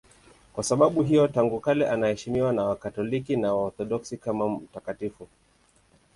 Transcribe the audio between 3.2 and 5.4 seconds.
na Waorthodoksi kama mtakatifu.